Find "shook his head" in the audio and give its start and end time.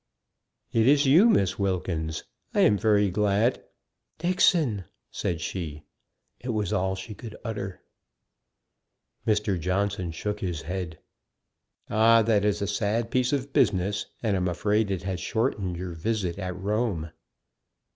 10.11-10.97